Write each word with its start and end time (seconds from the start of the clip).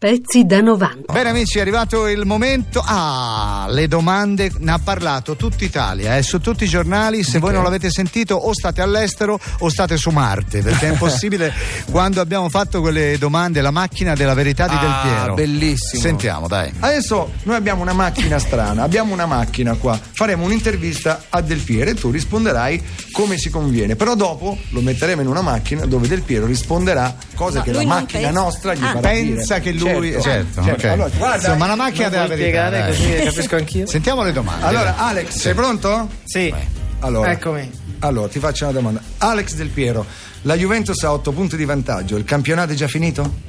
Pezzi 0.00 0.46
da 0.46 0.62
90. 0.62 1.12
Bene 1.12 1.28
amici, 1.28 1.58
è 1.58 1.60
arrivato 1.60 2.06
il 2.06 2.24
momento. 2.24 2.82
Ah, 2.82 3.66
le 3.68 3.86
domande 3.86 4.50
ne 4.56 4.72
ha 4.72 4.78
parlato 4.82 5.36
tutta 5.36 5.62
Italia, 5.62 6.16
eh, 6.16 6.22
su 6.22 6.40
tutti 6.40 6.64
i 6.64 6.68
giornali. 6.68 7.22
Se 7.22 7.38
voi 7.38 7.52
non 7.52 7.62
l'avete 7.64 7.90
sentito, 7.90 8.34
o 8.34 8.54
state 8.54 8.80
all'estero 8.80 9.38
o 9.58 9.68
state 9.68 9.98
su 9.98 10.08
Marte, 10.08 10.62
perché 10.62 10.86
è 10.86 10.90
impossibile. 10.92 11.52
quando 11.90 12.22
abbiamo 12.22 12.48
fatto 12.48 12.80
quelle 12.80 13.18
domande, 13.18 13.60
la 13.60 13.70
macchina 13.70 14.14
della 14.14 14.32
verità 14.32 14.66
di 14.68 14.78
Del 14.78 14.94
Piero. 15.02 15.32
Ah, 15.32 15.34
bellissimo. 15.34 16.00
Sentiamo, 16.00 16.48
dai. 16.48 16.72
Adesso 16.78 17.32
noi 17.42 17.56
abbiamo 17.56 17.82
una 17.82 17.92
macchina 17.92 18.38
strana, 18.38 18.82
abbiamo 18.84 19.12
una 19.12 19.26
macchina 19.26 19.74
qua. 19.74 20.00
Faremo 20.12 20.44
un'intervista 20.44 21.24
a 21.28 21.42
Del 21.42 21.58
Piero 21.60 21.90
e 21.90 21.94
tu 21.94 22.08
risponderai 22.10 22.82
come 23.12 23.36
si 23.36 23.50
conviene. 23.50 23.96
Però 23.96 24.14
dopo 24.14 24.56
lo 24.70 24.80
metteremo 24.80 25.20
in 25.20 25.26
una 25.28 25.42
macchina 25.42 25.84
dove 25.84 26.08
Del 26.08 26.22
Piero 26.22 26.46
risponderà 26.46 27.14
cose 27.34 27.58
No, 27.58 27.64
che 27.64 27.72
la 27.72 27.84
macchina 27.84 28.28
pensa. 28.28 28.40
nostra 28.40 28.72
gli 28.72 28.82
Ah. 28.82 28.92
farà 28.94 29.10
dire. 29.12 29.34
Pensa 29.34 29.58
che 29.60 29.72
lui. 29.72 29.88
Certo, 29.94 30.20
Certo, 30.22 30.62
certo. 30.62 30.70
ok. 30.86 30.92
Allora, 30.92 31.08
guarda, 31.16 31.36
Insomma, 31.36 31.66
la 31.66 31.74
macchina 31.76 32.08
della 32.08 32.26
verità. 32.26 32.68
spiegare 32.68 32.86
così 32.86 33.24
capisco 33.24 33.56
anch'io? 33.56 33.86
Sentiamo 33.86 34.22
le 34.22 34.32
domande. 34.32 34.64
Allora, 34.66 34.96
Alex, 34.98 35.30
sei 35.36 35.54
pronto? 35.54 36.08
Sì, 36.24 36.52
Allora, 37.00 37.30
eccomi. 37.30 37.70
allora, 38.00 38.28
ti 38.28 38.38
faccio 38.38 38.64
una 38.64 38.72
domanda. 38.72 39.00
Alex 39.18 39.54
Del 39.54 39.68
Piero, 39.68 40.04
la 40.42 40.56
Juventus 40.56 41.02
ha 41.02 41.12
8 41.12 41.32
punti 41.32 41.56
di 41.56 41.64
vantaggio, 41.64 42.16
il 42.16 42.24
campionato 42.24 42.72
è 42.72 42.74
già 42.74 42.88
finito? 42.88 43.48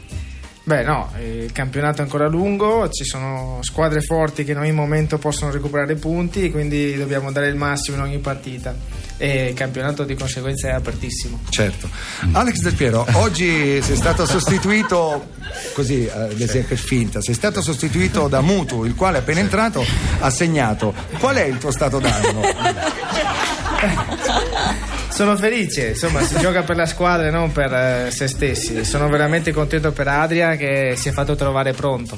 Beh, 0.64 0.84
no, 0.84 1.12
il 1.20 1.52
campionato 1.52 2.02
è 2.02 2.04
ancora 2.04 2.28
lungo, 2.28 2.88
ci 2.90 3.04
sono 3.04 3.58
squadre 3.62 4.02
forti 4.02 4.44
che 4.44 4.52
in 4.52 4.60
ogni 4.60 4.72
momento 4.72 5.18
possono 5.18 5.50
recuperare 5.50 5.96
punti, 5.96 6.52
quindi 6.52 6.96
dobbiamo 6.96 7.32
dare 7.32 7.48
il 7.48 7.56
massimo 7.56 7.98
in 7.98 8.04
ogni 8.04 8.20
partita. 8.20 8.76
E 9.18 9.50
il 9.50 9.54
campionato 9.56 10.04
di 10.04 10.16
conseguenza 10.16 10.70
è 10.70 10.72
apertissimo. 10.72 11.40
Certo. 11.50 11.90
Alex 12.32 12.60
Del 12.62 12.76
Piero, 12.76 13.06
oggi 13.14 13.82
sei 13.82 13.96
stato 13.96 14.28
sostituito, 14.28 15.30
così 15.74 16.06
eh, 16.06 16.12
ad 16.12 16.40
esempio 16.40 16.76
per 16.76 16.78
finta, 16.78 17.22
sei 17.22 17.34
stato 17.34 17.62
sostituito 17.62 18.28
da 18.28 18.42
Mutu, 18.42 18.84
il 18.84 18.94
quale 18.94 19.18
appena 19.18 19.40
entrato 19.40 19.84
ha 20.20 20.30
segnato. 20.30 20.94
Qual 21.18 21.36
è 21.36 21.44
il 21.44 21.58
tuo 21.58 21.72
stato 21.72 22.00
d'animo? 22.00 22.42
Sono 25.12 25.36
felice, 25.36 25.90
insomma, 25.90 26.22
si 26.24 26.38
gioca 26.40 26.64
per 26.64 26.76
la 26.78 26.86
squadra 26.86 27.28
e 27.28 27.32
non 27.32 27.52
per 27.52 27.72
eh, 27.74 28.12
se 28.12 28.28
stessi. 28.28 28.84
Sono 28.86 29.08
veramente 29.10 29.52
contento 29.52 29.92
per 29.92 30.08
Adria 30.08 30.56
che 30.56 30.94
si 30.96 31.10
è 31.10 31.12
fatto 31.12 31.36
trovare 31.36 31.74
pronto. 31.74 32.18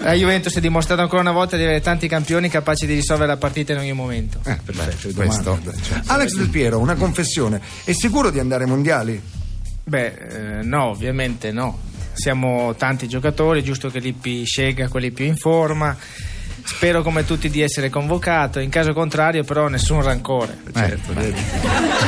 La 0.00 0.12
Juventus 0.12 0.56
ha 0.56 0.60
dimostrato 0.60 1.00
ancora 1.00 1.22
una 1.22 1.32
volta 1.32 1.56
di 1.56 1.62
avere 1.62 1.80
tanti 1.80 2.08
campioni 2.08 2.48
capaci 2.48 2.86
di 2.86 2.94
risolvere 2.94 3.28
la 3.30 3.36
partita 3.36 3.72
in 3.72 3.78
ogni 3.78 3.92
momento. 3.92 4.40
Eh, 4.44 4.58
perfetto, 4.64 5.08
questo. 5.14 5.42
domanda. 5.42 5.72
Alex 6.06 6.34
Del 6.34 6.48
Piero, 6.48 6.78
una 6.78 6.96
confessione, 6.96 7.60
è 7.84 7.92
sicuro 7.92 8.30
di 8.30 8.40
andare 8.40 8.64
ai 8.64 8.70
mondiali? 8.70 9.22
Beh, 9.84 10.06
eh, 10.06 10.62
no, 10.62 10.86
ovviamente 10.86 11.52
no. 11.52 11.78
Siamo 12.12 12.74
tanti 12.74 13.08
giocatori, 13.08 13.60
è 13.60 13.64
giusto 13.64 13.88
che 13.88 14.00
Lippi 14.00 14.44
scelga 14.44 14.88
quelli 14.88 15.12
più 15.12 15.24
in 15.24 15.36
forma. 15.36 15.96
Spero 16.64 17.02
come 17.02 17.24
tutti 17.24 17.48
di 17.50 17.60
essere 17.60 17.90
convocato, 17.90 18.58
in 18.60 18.70
caso 18.70 18.92
contrario 18.92 19.44
però 19.44 19.68
nessun 19.68 20.02
rancore. 20.02 20.58
Certo, 20.74 21.12
vedi. 21.14 21.40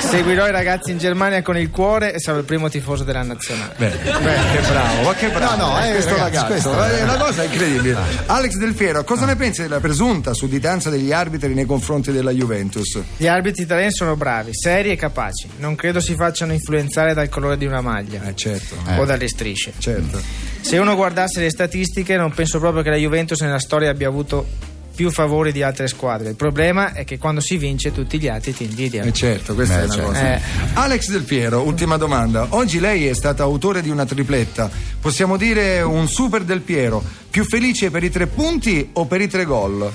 Seguirò 0.00 0.47
i 0.48 0.50
ragazzi 0.52 0.91
in 0.91 0.98
Germania 0.98 1.42
con 1.42 1.56
il 1.56 1.70
cuore 1.70 2.12
e 2.14 2.19
sarò 2.20 2.38
il 2.38 2.44
primo 2.44 2.69
tifoso 2.69 3.05
della 3.05 3.22
nazionale. 3.22 3.75
Beh, 3.77 3.91
che 3.91 4.60
bravo, 4.69 5.02
ma 5.02 5.15
che 5.15 5.28
bravo. 5.28 5.56
No, 5.56 5.69
no, 5.78 5.84
eh, 5.84 5.91
questo 5.92 6.16
ragazzi, 6.16 6.34
ragazzo, 6.54 6.70
questo- 6.70 6.84
è 6.84 7.03
una 7.03 7.16
cosa 7.16 7.42
incredibile. 7.44 7.97
Alex 8.26 8.54
Del 8.56 8.75
Piero, 8.75 9.04
cosa 9.04 9.26
ne 9.26 9.37
pensi 9.37 9.62
della 9.62 9.81
presunta 9.81 10.34
sudditanza 10.34 10.91
degli 10.91 11.12
arbitri 11.12 11.54
nei 11.54 11.66
confronti 11.66 12.12
della 12.12 12.31
Juventus? 12.31 12.98
Gli 13.16 13.26
arbitri 13.26 13.62
italiani 13.62 13.92
sono 13.92 14.16
bravi, 14.16 14.50
seri 14.54 14.91
e 14.91 14.97
capaci. 14.97 15.48
Non 15.59 15.75
credo 15.76 16.00
si 16.00 16.15
facciano 16.15 16.53
influenzare 16.53 17.15
dal 17.15 17.28
colore 17.28 17.56
di 17.56 17.66
una 17.66 17.81
maglia 17.81 18.22
Eh, 18.25 18.34
certo. 18.34 18.76
o 18.97 19.04
dalle 19.04 19.28
strisce. 19.28 19.72
Certo. 19.78 20.21
Se 20.64 20.78
uno 20.78 20.97
guardasse 20.97 21.41
le 21.41 21.50
statistiche, 21.50 22.16
non 22.16 22.32
penso 22.32 22.58
proprio 22.58 22.82
che 22.82 22.88
la 22.88 22.97
Juventus 22.97 23.38
nella 23.42 23.58
storia 23.58 23.91
abbia 23.91 24.08
avuto 24.08 24.47
più 24.94 25.10
favori 25.10 25.52
di 25.52 25.62
altre 25.62 25.86
squadre. 25.88 26.30
Il 26.30 26.36
problema 26.36 26.94
è 26.94 27.04
che 27.04 27.19
quando 27.19 27.42
si 27.42 27.58
vince 27.58 27.92
tutti 27.92 28.19
gli 28.19 28.28
altri 28.28 28.54
ti 28.54 28.64
invidiano. 28.64 29.10
Eh 29.10 29.12
certo, 29.12 29.54
questa 29.54 29.74
Beh, 29.74 29.80
è 29.82 29.84
una 29.84 29.92
certo. 29.94 30.08
cosa. 30.08 30.34
Eh. 30.34 30.41
Alex 30.72 31.10
Del 31.10 31.24
Piero, 31.24 31.60
ultima 31.60 31.98
domanda. 31.98 32.47
Oggi 32.50 32.80
lei 32.80 33.06
è 33.06 33.14
stata 33.14 33.42
autore 33.42 33.82
di 33.82 33.91
una 33.91 34.06
tripletta. 34.06 34.70
Possiamo 35.00 35.36
dire 35.36 35.82
un 35.82 36.08
super 36.08 36.44
Del 36.44 36.62
Piero. 36.62 37.04
Più 37.28 37.44
felice 37.44 37.91
per 37.91 38.03
i 38.03 38.10
tre 38.10 38.26
punti 38.26 38.88
o 38.94 39.04
per 39.04 39.20
i 39.20 39.28
tre 39.28 39.44
gol? 39.44 39.92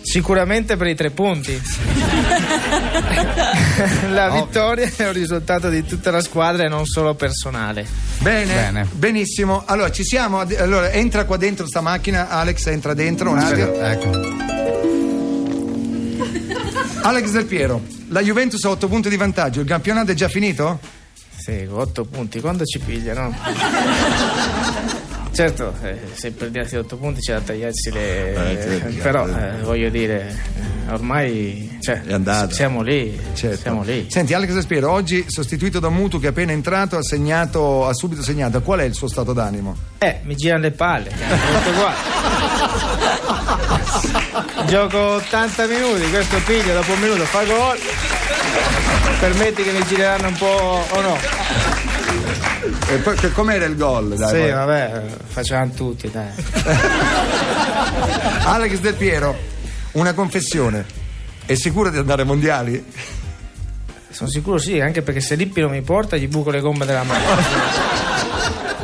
Sicuramente 0.00 0.78
per 0.78 0.86
i 0.86 0.94
tre 0.94 1.10
punti. 1.10 1.60
la 4.10 4.30
vittoria 4.30 4.90
è 4.96 5.06
un 5.06 5.12
risultato 5.12 5.68
di 5.68 5.84
tutta 5.84 6.10
la 6.10 6.20
squadra 6.20 6.64
e 6.64 6.68
non 6.68 6.84
solo 6.86 7.14
personale. 7.14 7.86
Bene, 8.18 8.52
Bene. 8.54 8.88
benissimo. 8.92 9.62
Allora, 9.66 9.90
ci 9.90 10.04
siamo. 10.04 10.40
Allora, 10.40 10.90
entra 10.90 11.24
qua 11.24 11.36
dentro 11.36 11.66
sta 11.66 11.80
macchina. 11.80 12.28
Alex, 12.28 12.66
entra 12.66 12.94
dentro 12.94 13.30
un 13.30 13.38
attimo. 13.38 13.74
Ecco. 13.74 14.10
Alex 17.06 17.30
Del 17.30 17.44
Piero, 17.46 17.82
la 18.08 18.20
Juventus 18.20 18.64
ha 18.64 18.70
8 18.70 18.88
punti 18.88 19.08
di 19.08 19.16
vantaggio. 19.16 19.60
Il 19.60 19.66
campionato 19.66 20.10
è 20.10 20.14
già 20.14 20.28
finito? 20.28 20.78
Sì, 21.36 21.66
otto 21.70 22.04
punti, 22.04 22.40
quando 22.40 22.64
ci 22.64 22.78
pigliano? 22.78 23.34
Certo, 25.32 25.72
eh, 25.82 25.96
se 26.14 26.32
perdiate 26.32 26.78
8 26.78 26.96
punti 26.96 27.20
c'è 27.20 27.34
da 27.34 27.40
tagliarsi 27.40 27.90
le... 27.92 28.92
però 29.02 29.26
eh, 29.28 29.60
voglio 29.62 29.88
dire, 29.88 30.34
eh, 30.88 30.92
ormai 30.92 31.78
cioè, 31.80 32.02
siamo 32.50 32.82
lì, 32.82 33.18
Certo. 33.34 33.60
siamo 33.60 33.82
lì. 33.82 34.06
Senti, 34.10 34.34
Alex 34.34 34.50
Del 34.52 34.66
Piero, 34.66 34.90
oggi 34.90 35.24
sostituito 35.28 35.78
da 35.78 35.90
Mutu 35.90 36.18
che 36.18 36.26
è 36.26 36.30
appena 36.30 36.52
entrato 36.52 36.96
ha 36.96 37.02
segnato, 37.02 37.86
ha 37.86 37.94
subito 37.94 38.22
segnato. 38.22 38.60
Qual 38.62 38.80
è 38.80 38.84
il 38.84 38.94
suo 38.94 39.08
stato 39.08 39.32
d'animo? 39.32 39.76
Eh, 39.98 40.20
mi 40.24 40.34
girano 40.34 40.62
le 40.62 40.70
palle. 40.72 41.10
Gioco 44.66 44.98
80 44.98 45.66
minuti, 45.66 46.10
questo 46.10 46.36
piglia 46.44 46.74
dopo 46.74 46.92
un 46.92 47.00
minuto, 47.00 47.24
fa 47.24 47.44
gol. 47.44 47.78
Permetti 49.20 49.62
che 49.62 49.72
mi 49.72 49.84
gireranno 49.86 50.28
un 50.28 50.36
po' 50.36 50.84
o 50.90 51.00
no? 51.00 51.16
E 52.90 52.96
poi, 52.96 53.14
che- 53.16 53.32
com'era 53.32 53.66
il 53.66 53.76
gol? 53.76 54.14
Dai, 54.14 54.28
sì, 54.28 54.34
poi. 54.40 54.50
vabbè, 54.50 55.02
facciamo 55.26 55.70
tutti, 55.72 56.10
dai. 56.10 56.28
Alex 58.44 58.78
Del 58.78 58.94
Piero, 58.94 59.36
una 59.92 60.14
confessione. 60.14 60.84
È 61.44 61.54
sicuro 61.54 61.90
di 61.90 61.98
andare 61.98 62.22
ai 62.22 62.28
mondiali? 62.28 62.84
Sono 64.10 64.30
sicuro 64.30 64.58
sì, 64.58 64.80
anche 64.80 65.02
perché 65.02 65.20
se 65.20 65.34
Lippi 65.34 65.60
non 65.60 65.70
mi 65.70 65.82
porta 65.82 66.16
gli 66.16 66.28
buco 66.28 66.50
le 66.50 66.60
gomme 66.60 66.86
della 66.86 67.02
macchina. 67.02 67.36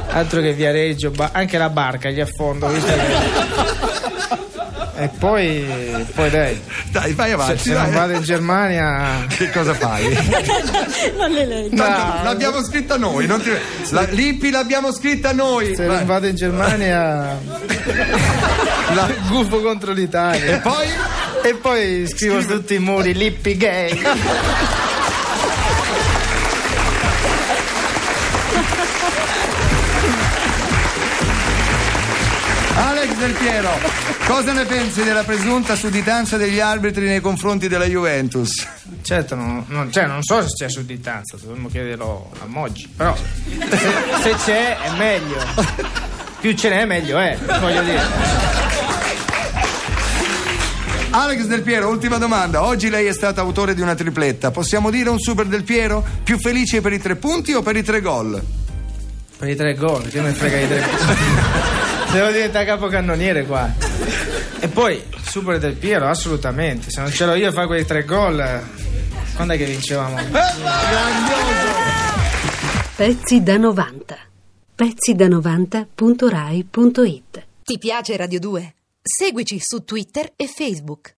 Altro 0.12 0.40
che 0.40 0.52
Viareggio, 0.52 1.10
ba- 1.10 1.30
anche 1.32 1.56
la 1.58 1.70
barca 1.70 2.10
gli 2.10 2.20
affondo, 2.20 2.68
visto 2.68 2.92
che... 2.92 3.63
E 4.96 5.08
poi, 5.18 5.66
poi 6.14 6.30
dai, 6.30 6.60
Dai, 6.90 7.12
vai 7.14 7.28
se, 7.28 7.34
avanti. 7.34 7.58
se 7.58 7.72
dai. 7.72 7.82
non 7.82 7.92
vado 7.92 8.12
in 8.12 8.22
Germania... 8.22 9.26
Che 9.28 9.50
cosa 9.50 9.74
fai? 9.74 10.04
non 11.18 11.30
le 11.30 11.46
leggo. 11.46 11.76
Tanto 11.76 12.22
l'abbiamo 12.22 12.62
scritta 12.62 12.96
noi. 12.96 13.26
Non 13.26 13.40
ti... 13.42 13.50
la, 13.90 14.02
Lippi 14.10 14.50
l'abbiamo 14.50 14.92
scritta 14.92 15.32
noi. 15.32 15.74
Se 15.74 15.84
Vai. 15.84 15.96
non 15.96 16.06
vado 16.06 16.26
in 16.28 16.36
Germania... 16.36 17.38
La 18.94 19.08
gufo 19.28 19.60
contro 19.60 19.92
l'Italia. 19.92 20.56
E 20.56 20.58
poi? 20.58 20.86
E 21.42 21.54
poi 21.54 22.06
scrivo 22.06 22.40
su 22.40 22.46
tutti 22.48 22.74
i 22.74 22.78
muri 22.78 23.14
Lippi 23.14 23.56
gay. 23.56 24.00
Alex 32.76 33.14
Del 33.16 33.32
Piero, 33.32 33.70
cosa 34.26 34.52
ne 34.52 34.64
pensi 34.64 35.04
della 35.04 35.22
presunta 35.22 35.76
sudditanza 35.76 36.36
degli 36.36 36.58
arbitri 36.58 37.06
nei 37.06 37.20
confronti 37.20 37.68
della 37.68 37.84
Juventus? 37.86 38.66
Certo, 39.02 39.34
non, 39.36 39.64
non- 39.68 39.92
cioè, 39.92 40.06
non 40.06 40.22
so 40.22 40.40
se 40.42 40.48
c'è 40.56 40.68
sudditanza, 40.68 41.36
dovremmo 41.40 41.68
chiederlo 41.68 42.30
a 42.40 42.46
Moggi. 42.46 42.88
Però 42.96 43.14
se, 43.16 43.78
se 44.22 44.34
c'è 44.44 44.76
è 44.80 44.90
meglio. 44.96 45.36
Più 46.40 46.52
ce 46.54 46.68
n'è 46.68 46.84
meglio 46.84 47.18
è, 47.18 47.38
voglio 47.60 47.82
dire. 47.82 48.02
Alex 51.10 51.44
Del 51.44 51.62
Piero, 51.62 51.88
ultima 51.88 52.18
domanda. 52.18 52.64
Oggi 52.64 52.90
lei 52.90 53.06
è 53.06 53.12
stata 53.12 53.40
autore 53.40 53.74
di 53.74 53.80
una 53.82 53.94
tripletta. 53.94 54.50
Possiamo 54.50 54.90
dire 54.90 55.08
un 55.10 55.20
super 55.20 55.46
Del 55.46 55.62
Piero? 55.62 56.04
Più 56.24 56.38
felice 56.40 56.80
per 56.80 56.92
i 56.92 56.98
tre 57.00 57.14
punti 57.14 57.52
o 57.52 57.62
per 57.62 57.76
i 57.76 57.84
tre 57.84 58.00
gol? 58.00 58.42
Per 59.38 59.48
i 59.48 59.54
tre 59.54 59.74
gol, 59.74 60.08
che 60.08 60.20
me 60.20 60.28
ne 60.30 60.34
frega 60.34 60.58
i 60.58 60.66
tre 60.66 60.80
gol. 60.80 61.16
Devo 62.14 62.30
diventare 62.30 62.64
capocannoniere 62.64 63.44
qua. 63.44 63.68
E 64.60 64.68
poi 64.68 65.02
super 65.20 65.58
del 65.58 65.74
Piero, 65.74 66.06
assolutamente. 66.06 66.92
Se 66.92 67.00
non 67.00 67.10
ce 67.10 67.26
l'ho 67.26 67.34
io 67.34 67.48
a 67.48 67.52
fare 67.52 67.66
quei 67.66 67.84
tre 67.84 68.04
gol, 68.04 68.38
eh, 68.38 68.62
quando 69.34 69.54
è 69.54 69.56
che 69.56 69.64
vincevamo? 69.64 70.18
Pezzi 72.94 73.42
da 73.42 73.56
90. 73.56 74.16
Pezzi 74.76 75.16
da 75.16 75.26
90.rai.it 75.26 77.46
Ti 77.64 77.78
piace 77.78 78.16
Radio 78.16 78.38
2? 78.38 78.74
Seguici 79.02 79.58
su 79.58 79.82
Twitter 79.82 80.34
e 80.36 80.46
Facebook. 80.46 81.12